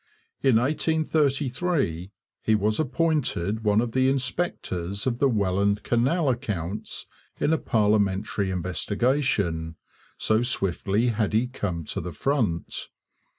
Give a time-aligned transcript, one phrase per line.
[0.41, 2.11] In 1833
[2.41, 7.05] he was appointed one of the inspectors of the Welland Canal accounts
[7.39, 9.75] in a parliamentary investigation,
[10.17, 12.87] so swiftly had he come to the front.